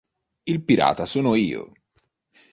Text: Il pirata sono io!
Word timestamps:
Il 0.47 0.63
pirata 0.63 1.05
sono 1.05 1.35
io! 1.35 1.73